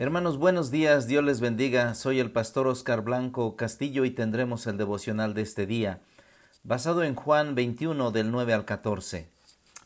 Hermanos, 0.00 0.38
buenos 0.38 0.70
días, 0.70 1.08
Dios 1.08 1.24
les 1.24 1.40
bendiga. 1.40 1.92
Soy 1.96 2.20
el 2.20 2.30
pastor 2.30 2.68
Oscar 2.68 3.02
Blanco 3.02 3.56
Castillo 3.56 4.04
y 4.04 4.12
tendremos 4.12 4.68
el 4.68 4.76
devocional 4.78 5.34
de 5.34 5.42
este 5.42 5.66
día, 5.66 6.02
basado 6.62 7.02
en 7.02 7.16
Juan 7.16 7.56
21 7.56 8.12
del 8.12 8.30
9 8.30 8.52
al 8.52 8.64
14. 8.64 9.28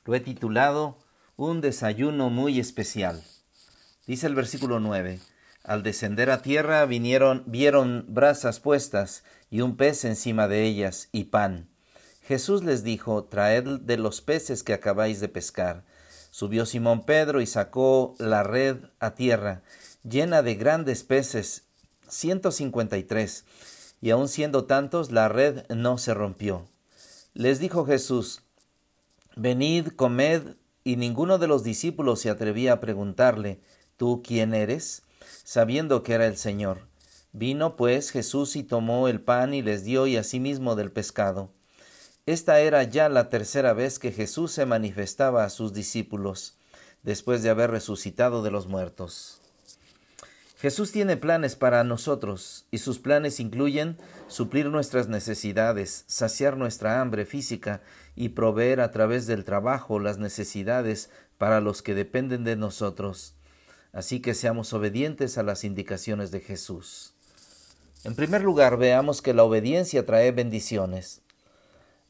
Lo 0.04 0.14
he 0.14 0.20
titulado 0.20 0.98
Un 1.36 1.62
desayuno 1.62 2.28
muy 2.28 2.60
especial. 2.60 3.24
Dice 4.06 4.26
el 4.26 4.34
versículo 4.34 4.80
9. 4.80 5.18
Al 5.64 5.82
descender 5.82 6.30
a 6.30 6.42
tierra 6.42 6.84
vinieron, 6.84 7.44
vieron 7.46 8.04
brasas 8.06 8.60
puestas 8.60 9.24
y 9.48 9.62
un 9.62 9.78
pez 9.78 10.04
encima 10.04 10.46
de 10.46 10.64
ellas 10.64 11.08
y 11.12 11.24
pan. 11.24 11.70
Jesús 12.20 12.62
les 12.64 12.84
dijo, 12.84 13.24
Traed 13.24 13.80
de 13.80 13.96
los 13.96 14.20
peces 14.20 14.62
que 14.62 14.74
acabáis 14.74 15.20
de 15.20 15.28
pescar. 15.28 15.84
Subió 16.32 16.66
Simón 16.66 17.04
Pedro 17.04 17.40
y 17.40 17.46
sacó 17.46 18.16
la 18.18 18.42
red 18.42 18.78
a 18.98 19.14
tierra 19.14 19.62
llena 20.02 20.42
de 20.42 20.54
grandes 20.54 21.04
peces, 21.04 21.64
ciento 22.08 22.50
cincuenta 22.50 22.98
y 22.98 23.04
tres, 23.04 23.44
y 24.00 24.10
aun 24.10 24.28
siendo 24.28 24.64
tantos, 24.64 25.12
la 25.12 25.28
red 25.28 25.64
no 25.68 25.98
se 25.98 26.14
rompió. 26.14 26.66
Les 27.34 27.60
dijo 27.60 27.86
Jesús, 27.86 28.42
Venid, 29.36 29.88
comed, 29.94 30.42
y 30.84 30.96
ninguno 30.96 31.38
de 31.38 31.46
los 31.46 31.62
discípulos 31.62 32.20
se 32.20 32.30
atrevía 32.30 32.74
a 32.74 32.80
preguntarle, 32.80 33.60
¿Tú 33.96 34.22
quién 34.26 34.54
eres? 34.54 35.02
sabiendo 35.44 36.02
que 36.02 36.14
era 36.14 36.26
el 36.26 36.36
Señor. 36.36 36.88
Vino 37.32 37.76
pues 37.76 38.10
Jesús 38.10 38.56
y 38.56 38.62
tomó 38.62 39.06
el 39.06 39.20
pan 39.20 39.54
y 39.54 39.62
les 39.62 39.84
dio 39.84 40.06
y 40.06 40.16
asimismo 40.16 40.74
del 40.74 40.90
pescado. 40.90 41.50
Esta 42.24 42.60
era 42.60 42.84
ya 42.84 43.08
la 43.08 43.30
tercera 43.30 43.72
vez 43.72 43.98
que 43.98 44.12
Jesús 44.12 44.52
se 44.52 44.64
manifestaba 44.64 45.42
a 45.42 45.50
sus 45.50 45.72
discípulos, 45.72 46.54
después 47.02 47.42
de 47.42 47.50
haber 47.50 47.72
resucitado 47.72 48.44
de 48.44 48.52
los 48.52 48.68
muertos. 48.68 49.40
Jesús 50.56 50.92
tiene 50.92 51.16
planes 51.16 51.56
para 51.56 51.82
nosotros 51.82 52.66
y 52.70 52.78
sus 52.78 53.00
planes 53.00 53.40
incluyen 53.40 53.98
suplir 54.28 54.66
nuestras 54.66 55.08
necesidades, 55.08 56.04
saciar 56.06 56.56
nuestra 56.56 57.00
hambre 57.00 57.26
física 57.26 57.82
y 58.14 58.28
proveer 58.28 58.80
a 58.80 58.92
través 58.92 59.26
del 59.26 59.42
trabajo 59.42 59.98
las 59.98 60.18
necesidades 60.18 61.10
para 61.38 61.60
los 61.60 61.82
que 61.82 61.96
dependen 61.96 62.44
de 62.44 62.54
nosotros. 62.54 63.34
Así 63.92 64.20
que 64.20 64.34
seamos 64.34 64.72
obedientes 64.72 65.38
a 65.38 65.42
las 65.42 65.64
indicaciones 65.64 66.30
de 66.30 66.38
Jesús. 66.38 67.14
En 68.04 68.14
primer 68.14 68.42
lugar, 68.42 68.76
veamos 68.76 69.22
que 69.22 69.34
la 69.34 69.42
obediencia 69.42 70.06
trae 70.06 70.30
bendiciones. 70.30 71.22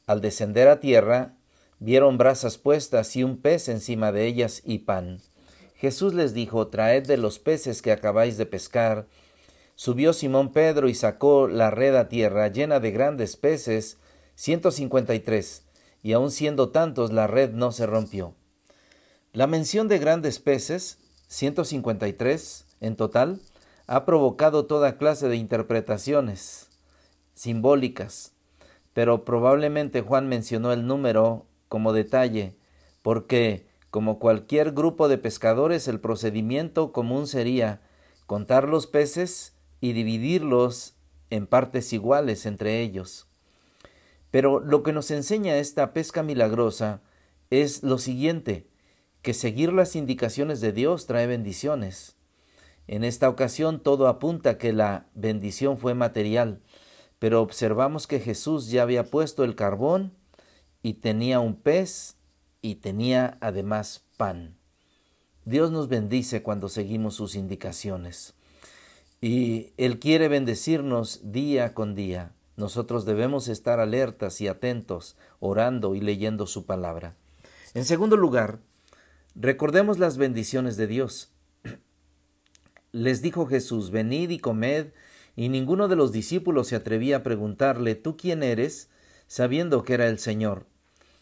Al 0.05 0.21
descender 0.21 0.67
a 0.67 0.79
tierra, 0.79 1.35
vieron 1.79 2.17
brasas 2.17 2.57
puestas 2.57 3.15
y 3.15 3.23
un 3.23 3.37
pez 3.37 3.69
encima 3.69 4.11
de 4.11 4.25
ellas 4.25 4.61
y 4.65 4.79
pan. 4.79 5.21
Jesús 5.75 6.13
les 6.13 6.33
dijo, 6.33 6.67
Traed 6.67 7.05
de 7.05 7.17
los 7.17 7.39
peces 7.39 7.81
que 7.81 7.91
acabáis 7.91 8.37
de 8.37 8.45
pescar. 8.45 9.07
Subió 9.75 10.13
Simón 10.13 10.51
Pedro 10.51 10.87
y 10.87 10.95
sacó 10.95 11.47
la 11.47 11.71
red 11.71 11.95
a 11.95 12.09
tierra 12.09 12.47
llena 12.49 12.79
de 12.79 12.91
grandes 12.91 13.37
peces, 13.37 13.97
ciento 14.35 14.71
cincuenta 14.71 15.15
y 15.15 15.19
tres, 15.19 15.63
y 16.01 16.13
aun 16.13 16.31
siendo 16.31 16.69
tantos 16.69 17.11
la 17.11 17.27
red 17.27 17.51
no 17.51 17.71
se 17.71 17.85
rompió. 17.85 18.35
La 19.31 19.47
mención 19.47 19.87
de 19.87 19.99
grandes 19.99 20.39
peces, 20.39 20.99
ciento 21.27 21.65
cincuenta 21.65 22.07
y 22.07 22.13
tres 22.13 22.65
en 22.81 22.95
total, 22.95 23.39
ha 23.87 24.05
provocado 24.05 24.65
toda 24.65 24.97
clase 24.97 25.27
de 25.27 25.37
interpretaciones 25.37 26.67
simbólicas, 27.33 28.32
pero 28.93 29.25
probablemente 29.25 30.01
Juan 30.01 30.27
mencionó 30.27 30.71
el 30.71 30.87
número 30.87 31.45
como 31.67 31.93
detalle, 31.93 32.55
porque 33.01 33.67
como 33.89 34.17
cualquier 34.17 34.71
grupo 34.71 35.07
de 35.07 35.17
pescadores, 35.17 35.87
el 35.87 35.99
procedimiento 35.99 36.91
común 36.91 37.27
sería 37.27 37.81
contar 38.25 38.67
los 38.67 38.87
peces 38.87 39.53
y 39.81 39.93
dividirlos 39.93 40.95
en 41.29 41.47
partes 41.47 41.93
iguales 41.93 42.45
entre 42.45 42.81
ellos. 42.81 43.27
Pero 44.31 44.59
lo 44.59 44.81
que 44.81 44.93
nos 44.93 45.11
enseña 45.11 45.57
esta 45.57 45.93
pesca 45.93 46.23
milagrosa 46.23 47.01
es 47.49 47.83
lo 47.83 47.99
siguiente, 47.99 48.67
que 49.21 49.33
seguir 49.33 49.71
las 49.71 49.95
indicaciones 49.95 50.59
de 50.59 50.71
Dios 50.71 51.05
trae 51.05 51.27
bendiciones. 51.27 52.15
En 52.87 53.03
esta 53.03 53.29
ocasión 53.29 53.79
todo 53.79 54.07
apunta 54.07 54.57
que 54.57 54.73
la 54.73 55.05
bendición 55.13 55.77
fue 55.77 55.93
material, 55.93 56.61
pero 57.23 57.41
observamos 57.41 58.05
que 58.05 58.19
Jesús 58.19 58.69
ya 58.69 58.81
había 58.81 59.05
puesto 59.05 59.45
el 59.45 59.55
carbón 59.55 60.11
y 60.81 60.95
tenía 60.95 61.39
un 61.39 61.55
pez 61.55 62.17
y 62.61 62.75
tenía 62.75 63.37
además 63.39 64.03
pan. 64.17 64.57
Dios 65.45 65.71
nos 65.71 65.87
bendice 65.87 66.43
cuando 66.43 66.67
seguimos 66.67 67.15
sus 67.15 67.35
indicaciones. 67.35 68.33
Y 69.21 69.71
Él 69.77 69.99
quiere 69.99 70.27
bendecirnos 70.27 71.31
día 71.31 71.73
con 71.73 71.95
día. 71.95 72.33
Nosotros 72.57 73.05
debemos 73.05 73.47
estar 73.47 73.79
alertas 73.79 74.41
y 74.41 74.49
atentos, 74.49 75.15
orando 75.39 75.95
y 75.95 76.01
leyendo 76.01 76.45
su 76.45 76.65
palabra. 76.65 77.15
En 77.73 77.85
segundo 77.85 78.17
lugar, 78.17 78.59
recordemos 79.33 79.97
las 79.97 80.17
bendiciones 80.17 80.75
de 80.75 80.87
Dios. 80.87 81.31
Les 82.91 83.21
dijo 83.21 83.45
Jesús, 83.45 83.91
venid 83.91 84.29
y 84.29 84.39
comed, 84.39 84.87
y 85.35 85.49
ninguno 85.49 85.87
de 85.87 85.95
los 85.95 86.11
discípulos 86.11 86.67
se 86.67 86.75
atrevía 86.75 87.17
a 87.17 87.23
preguntarle, 87.23 87.95
¿tú 87.95 88.17
quién 88.17 88.43
eres? 88.43 88.89
sabiendo 89.27 89.83
que 89.83 89.95
era 89.95 90.07
el 90.07 90.19
Señor. 90.19 90.67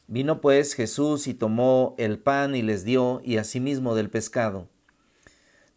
Vino 0.07 0.41
pues 0.41 0.73
Jesús 0.73 1.27
y 1.27 1.33
tomó 1.33 1.95
el 1.97 2.19
pan 2.19 2.55
y 2.55 2.61
les 2.61 2.83
dio, 2.83 3.21
y 3.23 3.37
asimismo 3.37 3.95
del 3.95 4.09
pescado. 4.09 4.67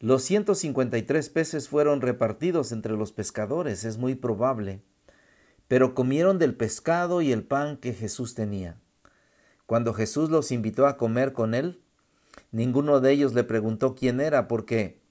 Los 0.01 0.25
ciento 0.25 0.57
cincuenta 0.57 0.99
y 0.99 1.03
tres 1.03 1.29
peces 1.31 1.69
fueron 1.69 2.01
repartidos 2.01 2.73
entre 2.73 2.95
los 2.95 3.13
pescadores, 3.13 3.85
es 3.85 3.99
muy 3.99 4.17
probable, 4.17 4.83
pero 5.69 5.95
comieron 5.95 6.41
del 6.41 6.57
pescado 6.57 7.23
y 7.23 7.31
el 7.31 7.45
pan 7.45 7.77
que 7.77 7.95
Jesús 7.95 8.35
tenía. 8.35 8.81
Cuando 9.67 9.95
Jesús 9.95 10.29
los 10.29 10.51
invitó 10.51 10.87
a 10.87 10.97
comer 10.97 11.33
con 11.33 11.55
él, 11.55 11.81
ninguno 12.51 13.01
de 13.01 13.13
ellos 13.13 13.33
le 13.33 13.45
preguntó 13.45 13.95
quién 13.95 14.21
era, 14.21 14.49
porque 14.49 15.04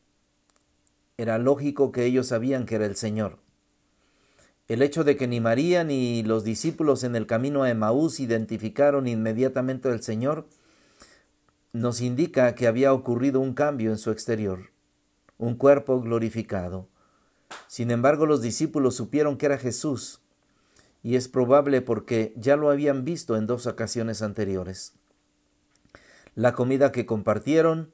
era 1.17 1.37
lógico 1.37 1.91
que 1.91 2.05
ellos 2.05 2.27
sabían 2.27 2.65
que 2.65 2.75
era 2.75 2.85
el 2.85 2.95
Señor. 2.95 3.39
El 4.67 4.81
hecho 4.81 5.03
de 5.03 5.17
que 5.17 5.27
ni 5.27 5.39
María 5.41 5.83
ni 5.83 6.23
los 6.23 6.43
discípulos 6.43 7.03
en 7.03 7.15
el 7.15 7.27
camino 7.27 7.63
a 7.63 7.69
Emaús 7.69 8.19
identificaron 8.19 9.07
inmediatamente 9.07 9.89
al 9.89 10.01
Señor 10.01 10.47
nos 11.73 12.01
indica 12.01 12.53
que 12.55 12.67
había 12.67 12.93
ocurrido 12.93 13.39
un 13.39 13.53
cambio 13.53 13.89
en 13.89 13.97
su 13.97 14.11
exterior, 14.11 14.69
un 15.37 15.55
cuerpo 15.55 15.99
glorificado. 16.01 16.87
Sin 17.67 17.91
embargo, 17.91 18.25
los 18.25 18.41
discípulos 18.41 18.95
supieron 18.95 19.37
que 19.37 19.47
era 19.47 19.57
Jesús, 19.57 20.21
y 21.01 21.15
es 21.15 21.27
probable 21.27 21.81
porque 21.81 22.33
ya 22.37 22.55
lo 22.55 22.69
habían 22.69 23.03
visto 23.03 23.35
en 23.35 23.47
dos 23.47 23.65
ocasiones 23.65 24.21
anteriores. 24.21 24.93
La 26.35 26.53
comida 26.53 26.91
que 26.91 27.05
compartieron 27.05 27.91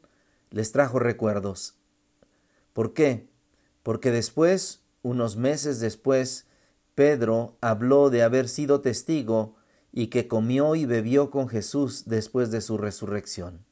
les 0.52 0.72
trajo 0.72 1.00
recuerdos. 1.00 1.79
¿Por 2.80 2.94
qué? 2.94 3.28
Porque 3.84 4.10
después, 4.10 4.86
unos 5.02 5.36
meses 5.36 5.82
después, 5.82 6.48
Pedro 6.96 7.58
habló 7.60 8.10
de 8.10 8.24
haber 8.24 8.48
sido 8.48 8.80
testigo 8.80 9.58
y 9.92 10.08
que 10.08 10.30
comió 10.30 10.76
y 10.76 10.86
bebió 10.86 11.30
con 11.30 11.50
Jesús 11.50 12.06
después 12.06 12.52
de 12.52 12.62
su 12.62 12.78
resurrección. 12.78 13.66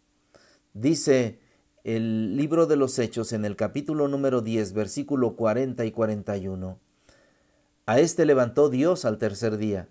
Dice 0.74 1.40
el 1.86 2.36
libro 2.36 2.66
de 2.66 2.76
los 2.76 3.00
Hechos 3.00 3.32
en 3.32 3.46
el 3.46 3.56
capítulo 3.56 4.10
número 4.10 4.42
10, 4.42 4.74
versículo 4.74 5.38
40 5.38 5.86
y 5.86 5.92
41. 5.94 6.78
A 7.86 8.00
éste 8.02 8.26
levantó 8.26 8.68
Dios 8.68 9.06
al 9.06 9.20
tercer 9.20 9.56
día 9.56 9.88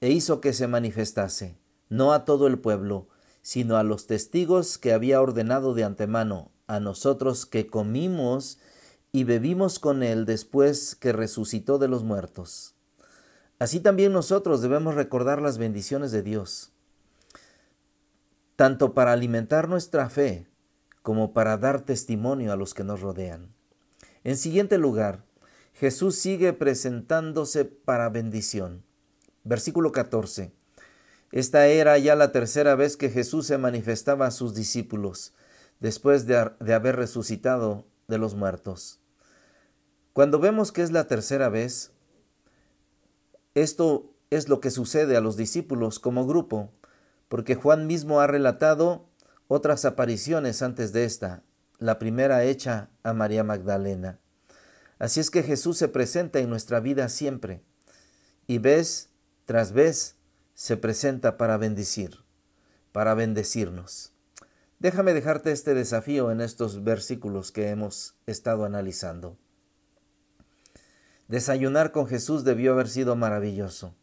e 0.00 0.10
hizo 0.10 0.40
que 0.40 0.52
se 0.54 0.66
manifestase, 0.66 1.56
no 1.88 2.12
a 2.12 2.24
todo 2.24 2.48
el 2.48 2.58
pueblo, 2.58 3.06
sino 3.42 3.76
a 3.76 3.84
los 3.84 4.08
testigos 4.08 4.76
que 4.76 4.92
había 4.92 5.22
ordenado 5.22 5.72
de 5.74 5.84
antemano, 5.84 6.50
a 6.66 6.80
nosotros 6.80 7.46
que 7.46 7.66
comimos 7.66 8.58
y 9.12 9.24
bebimos 9.24 9.78
con 9.78 10.02
Él 10.02 10.24
después 10.24 10.96
que 10.96 11.12
resucitó 11.12 11.78
de 11.78 11.88
los 11.88 12.02
muertos. 12.02 12.74
Así 13.58 13.80
también 13.80 14.12
nosotros 14.12 14.60
debemos 14.60 14.94
recordar 14.94 15.40
las 15.40 15.58
bendiciones 15.58 16.10
de 16.10 16.22
Dios, 16.22 16.72
tanto 18.56 18.94
para 18.94 19.12
alimentar 19.12 19.68
nuestra 19.68 20.10
fe 20.10 20.46
como 21.02 21.32
para 21.32 21.56
dar 21.58 21.82
testimonio 21.82 22.52
a 22.52 22.56
los 22.56 22.74
que 22.74 22.82
nos 22.82 23.00
rodean. 23.00 23.54
En 24.24 24.36
siguiente 24.36 24.78
lugar, 24.78 25.22
Jesús 25.74 26.16
sigue 26.16 26.52
presentándose 26.52 27.64
para 27.64 28.08
bendición. 28.08 28.82
Versículo 29.44 29.92
14. 29.92 30.52
Esta 31.30 31.66
era 31.66 31.98
ya 31.98 32.16
la 32.16 32.32
tercera 32.32 32.74
vez 32.74 32.96
que 32.96 33.10
Jesús 33.10 33.46
se 33.46 33.58
manifestaba 33.58 34.26
a 34.26 34.30
sus 34.30 34.54
discípulos, 34.54 35.34
después 35.84 36.26
de, 36.26 36.50
de 36.60 36.72
haber 36.72 36.96
resucitado 36.96 37.84
de 38.08 38.16
los 38.16 38.34
muertos. 38.34 39.00
Cuando 40.14 40.38
vemos 40.38 40.72
que 40.72 40.80
es 40.80 40.92
la 40.92 41.08
tercera 41.08 41.50
vez, 41.50 41.92
esto 43.54 44.10
es 44.30 44.48
lo 44.48 44.60
que 44.60 44.70
sucede 44.70 45.14
a 45.14 45.20
los 45.20 45.36
discípulos 45.36 45.98
como 45.98 46.26
grupo, 46.26 46.72
porque 47.28 47.54
Juan 47.54 47.86
mismo 47.86 48.20
ha 48.20 48.26
relatado 48.26 49.10
otras 49.46 49.84
apariciones 49.84 50.62
antes 50.62 50.94
de 50.94 51.04
esta, 51.04 51.42
la 51.78 51.98
primera 51.98 52.44
hecha 52.44 52.88
a 53.02 53.12
María 53.12 53.44
Magdalena. 53.44 54.20
Así 54.98 55.20
es 55.20 55.30
que 55.30 55.42
Jesús 55.42 55.76
se 55.76 55.88
presenta 55.88 56.38
en 56.38 56.48
nuestra 56.48 56.80
vida 56.80 57.10
siempre, 57.10 57.62
y 58.46 58.56
vez 58.56 59.10
tras 59.44 59.72
vez 59.72 60.16
se 60.54 60.78
presenta 60.78 61.36
para 61.36 61.58
bendecir, 61.58 62.24
para 62.90 63.12
bendecirnos. 63.12 64.13
Déjame 64.78 65.14
dejarte 65.14 65.52
este 65.52 65.74
desafío 65.74 66.30
en 66.30 66.40
estos 66.40 66.84
versículos 66.84 67.52
que 67.52 67.70
hemos 67.70 68.14
estado 68.26 68.64
analizando. 68.64 69.36
Desayunar 71.28 71.90
con 71.90 72.06
Jesús 72.06 72.44
debió 72.44 72.72
haber 72.72 72.88
sido 72.88 73.16
maravilloso. 73.16 73.94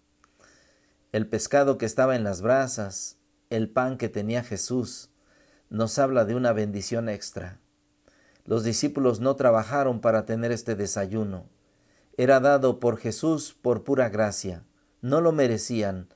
El 1.12 1.28
pescado 1.28 1.78
que 1.78 1.86
estaba 1.86 2.16
en 2.16 2.24
las 2.24 2.42
brasas, 2.42 3.18
el 3.50 3.70
pan 3.70 3.98
que 3.98 4.10
tenía 4.10 4.44
Jesús, 4.44 5.10
nos 5.70 6.00
habla 6.00 6.26
de 6.26 6.36
una 6.36 6.52
bendición 6.52 7.10
extra. 7.10 7.60
Los 8.46 8.64
discípulos 8.64 9.20
no 9.20 9.36
trabajaron 9.36 10.02
para 10.02 10.26
tener 10.26 10.52
este 10.52 10.76
desayuno. 10.76 11.46
Era 12.18 12.40
dado 12.40 12.80
por 12.80 12.98
Jesús 12.98 13.56
por 13.62 13.84
pura 13.84 14.10
gracia. 14.10 14.64
No 15.02 15.22
lo 15.22 15.32
merecían, 15.32 16.08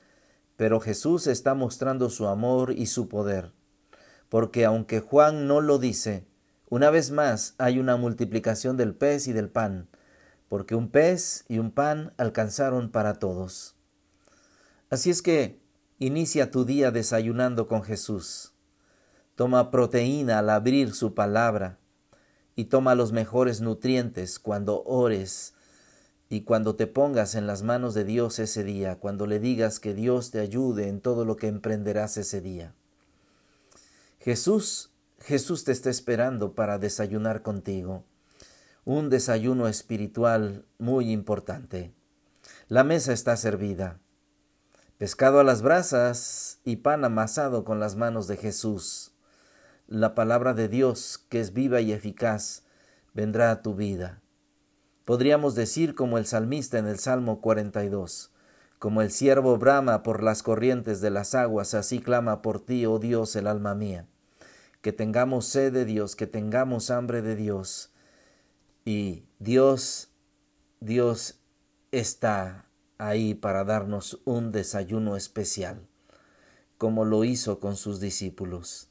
pero 0.56 0.80
Jesús 0.80 1.26
está 1.26 1.54
mostrando 1.54 2.10
su 2.10 2.26
amor 2.26 2.72
y 2.72 2.86
su 2.86 3.08
poder. 3.08 3.52
Porque 4.28 4.64
aunque 4.64 5.00
Juan 5.00 5.46
no 5.46 5.60
lo 5.60 5.78
dice, 5.78 6.26
una 6.68 6.90
vez 6.90 7.10
más 7.10 7.54
hay 7.58 7.78
una 7.78 7.96
multiplicación 7.96 8.76
del 8.76 8.94
pez 8.94 9.28
y 9.28 9.32
del 9.32 9.48
pan, 9.48 9.88
porque 10.48 10.74
un 10.74 10.90
pez 10.90 11.44
y 11.48 11.58
un 11.58 11.70
pan 11.70 12.12
alcanzaron 12.16 12.90
para 12.90 13.14
todos. 13.14 13.76
Así 14.90 15.10
es 15.10 15.22
que 15.22 15.60
inicia 15.98 16.50
tu 16.50 16.64
día 16.64 16.90
desayunando 16.90 17.68
con 17.68 17.82
Jesús. 17.82 18.52
Toma 19.36 19.70
proteína 19.70 20.38
al 20.38 20.50
abrir 20.50 20.94
su 20.94 21.14
palabra 21.14 21.78
y 22.56 22.64
toma 22.64 22.94
los 22.94 23.12
mejores 23.12 23.60
nutrientes 23.60 24.38
cuando 24.38 24.82
ores 24.84 25.54
y 26.28 26.40
cuando 26.40 26.74
te 26.74 26.86
pongas 26.86 27.34
en 27.34 27.46
las 27.46 27.62
manos 27.62 27.94
de 27.94 28.04
Dios 28.04 28.38
ese 28.38 28.64
día, 28.64 28.98
cuando 28.98 29.26
le 29.26 29.38
digas 29.38 29.78
que 29.78 29.94
Dios 29.94 30.30
te 30.30 30.40
ayude 30.40 30.88
en 30.88 31.00
todo 31.00 31.24
lo 31.24 31.36
que 31.36 31.46
emprenderás 31.46 32.16
ese 32.16 32.40
día. 32.40 32.74
Jesús, 34.26 34.90
Jesús 35.20 35.62
te 35.62 35.70
está 35.70 35.88
esperando 35.88 36.56
para 36.56 36.80
desayunar 36.80 37.42
contigo 37.42 38.02
un 38.84 39.08
desayuno 39.08 39.68
espiritual 39.68 40.64
muy 40.78 41.12
importante. 41.12 41.94
La 42.66 42.82
mesa 42.82 43.12
está 43.12 43.36
servida. 43.36 44.00
Pescado 44.98 45.38
a 45.38 45.44
las 45.44 45.62
brasas 45.62 46.58
y 46.64 46.74
pan 46.74 47.04
amasado 47.04 47.64
con 47.64 47.78
las 47.78 47.94
manos 47.94 48.26
de 48.26 48.36
Jesús. 48.36 49.12
La 49.86 50.16
palabra 50.16 50.54
de 50.54 50.66
Dios, 50.66 51.24
que 51.28 51.38
es 51.38 51.52
viva 51.52 51.80
y 51.80 51.92
eficaz, 51.92 52.64
vendrá 53.14 53.52
a 53.52 53.62
tu 53.62 53.76
vida. 53.76 54.22
Podríamos 55.04 55.54
decir 55.54 55.94
como 55.94 56.18
el 56.18 56.26
salmista 56.26 56.78
en 56.78 56.88
el 56.88 56.98
Salmo 56.98 57.40
42, 57.40 58.32
como 58.80 59.02
el 59.02 59.12
siervo 59.12 59.56
brama 59.56 60.02
por 60.02 60.20
las 60.24 60.42
corrientes 60.42 61.00
de 61.00 61.10
las 61.10 61.36
aguas, 61.36 61.74
así 61.74 62.00
clama 62.00 62.42
por 62.42 62.58
ti, 62.58 62.86
oh 62.86 62.98
Dios, 62.98 63.36
el 63.36 63.46
alma 63.46 63.76
mía. 63.76 64.08
Que 64.86 64.92
tengamos 64.92 65.46
sed 65.46 65.72
de 65.72 65.84
Dios, 65.84 66.14
que 66.14 66.28
tengamos 66.28 66.92
hambre 66.92 67.20
de 67.20 67.34
Dios, 67.34 67.90
y 68.84 69.24
Dios, 69.40 70.10
Dios 70.78 71.40
está 71.90 72.66
ahí 72.96 73.34
para 73.34 73.64
darnos 73.64 74.20
un 74.24 74.52
desayuno 74.52 75.16
especial, 75.16 75.88
como 76.78 77.04
lo 77.04 77.24
hizo 77.24 77.58
con 77.58 77.74
sus 77.74 77.98
discípulos. 77.98 78.88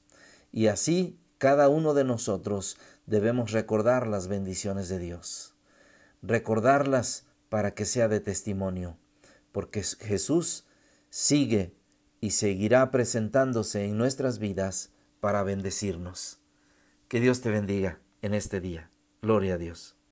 Y 0.52 0.68
así 0.68 1.18
cada 1.38 1.70
uno 1.70 1.94
de 1.94 2.04
nosotros 2.04 2.76
debemos 3.06 3.52
recordar 3.52 4.06
las 4.06 4.28
bendiciones 4.28 4.90
de 4.90 5.00
Dios, 5.00 5.56
recordarlas 6.22 7.24
para 7.48 7.72
que 7.72 7.86
sea 7.86 8.10
de 8.10 8.20
testimonio, 8.20 8.98
porque 9.54 9.82
Jesús 9.82 10.66
sigue 11.10 11.74
y 12.20 12.32
seguirá 12.32 12.92
presentándose 12.92 13.86
en 13.86 13.98
nuestras 13.98 14.40
vidas 14.40 14.92
para 15.26 15.42
bendecirnos. 15.42 16.38
Que 17.08 17.20
Dios 17.20 17.42
te 17.42 17.50
bendiga 17.50 18.00
en 18.22 18.36
este 18.36 18.62
día. 18.62 18.92
Gloria 19.24 19.56
a 19.56 19.58
Dios. 19.58 19.95